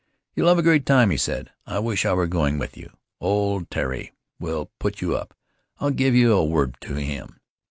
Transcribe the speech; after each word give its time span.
'You'll 0.33 0.47
have 0.47 0.57
a 0.57 0.63
great 0.63 0.87
time,' 0.87 1.11
he 1.11 1.17
said; 1.17 1.51
'I 1.67 1.77
wish 1.77 2.05
I 2.07 2.13
were 2.13 2.25
going 2.25 2.57
with 2.57 2.75
you. 2.75 2.89
Old 3.19 3.69
Tari 3.69 4.13
will 4.39 4.71
put 4.79 4.99
you 4.99 5.15
up— 5.15 5.35
I'll 5.79 5.91
give 5.91 6.15
you 6.15 6.33
a 6.33 6.43
word 6.43 6.75
to 6.81 6.95
him. 6.95 7.39